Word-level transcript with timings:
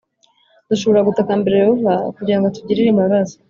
dushobora 0.69 1.07
gutakambira 1.07 1.61
Yehova 1.63 1.93
kugira 2.17 2.37
ngo 2.37 2.45
atugirire 2.47 2.89
imbabazi 2.91 3.35